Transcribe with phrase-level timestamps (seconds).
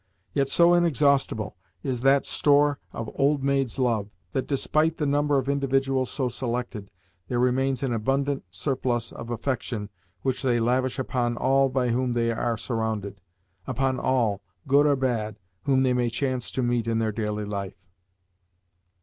[0.33, 5.47] Yet so inexhaustible is that store of old maids' love that, despite the number of
[5.47, 6.89] individuals so selected,
[7.27, 9.91] there still remains an abundant surplus of affection
[10.23, 13.21] which they lavish upon all by whom they are surrounded
[13.67, 17.85] upon all, good or bad, whom they may chance to meet in their daily life.